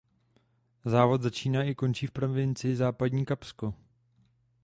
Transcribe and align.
Závod 0.85 1.21
začíná 1.21 1.63
i 1.63 1.75
končí 1.75 2.07
v 2.07 2.11
provincii 2.11 2.75
Západní 2.75 3.25
Kapsko. 3.25 3.73